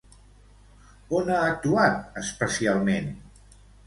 On 1.19 1.29
ha 1.33 1.37
actuat, 1.49 1.99
especialment? 2.21 3.13